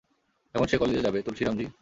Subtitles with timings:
[0.55, 1.65] এখন সে কলেজে যাবে, তুলসিরাম জি।